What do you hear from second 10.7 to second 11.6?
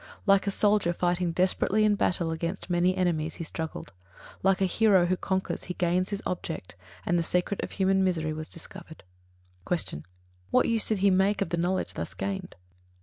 did he make of the